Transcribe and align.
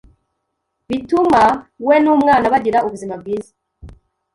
bituma 0.87 1.43
we 1.87 1.95
n’umwana 2.03 2.45
bagira 2.53 2.83
ubuzima 2.87 3.13
bwiza 3.21 3.51